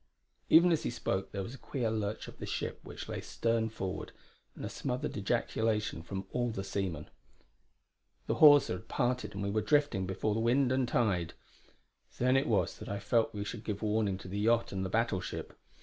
[0.49, 3.69] Even as he spoke there was a queer lurch of the ship which lay stern
[3.69, 4.11] forward,
[4.55, 7.07] and a smothered ejaculation from all the seamen.
[8.25, 11.35] The hawser had parted and we were drifting before wind and tide.
[12.17, 14.89] Then it was that I felt we should give warning to the yacht and the
[14.89, 15.55] battleship.